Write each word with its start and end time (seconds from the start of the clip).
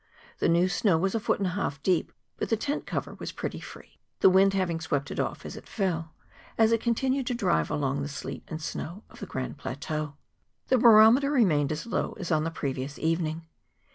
The 0.39 0.49
new 0.49 0.67
snow 0.67 0.97
was 0.97 1.13
a 1.13 1.19
foot 1.19 1.37
and 1.37 1.45
a 1.45 1.51
half 1.51 1.79
deep; 1.83 2.11
but 2.37 2.49
the 2.49 2.57
tent 2.57 2.87
cover 2.87 3.13
was 3.13 3.31
pretty 3.31 3.59
free, 3.59 3.99
the 4.21 4.31
wind 4.31 4.55
having 4.55 4.79
swept 4.79 5.11
it 5.11 5.19
off 5.19 5.45
as 5.45 5.55
it 5.55 5.67
fell,' 5.69 6.11
as 6.57 6.71
it 6.71 6.81
continued 6.81 7.27
to 7.27 7.35
drive 7.35 7.69
along 7.69 8.01
the 8.01 8.07
sleet 8.09 8.41
and 8.47 8.59
snow 8.63 9.03
of 9.11 9.19
the 9.19 9.27
Grand 9.27 9.59
Plateau. 9.59 10.15
The 10.69 10.79
barometer 10.79 11.29
remained 11.29 11.71
as 11.71 11.85
low 11.85 12.13
as 12.19 12.31
on 12.31 12.45
the 12.45 12.49
previous 12.49 12.97
evening. 12.97 13.45